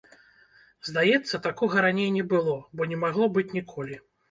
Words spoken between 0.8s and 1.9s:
Здаецца, такога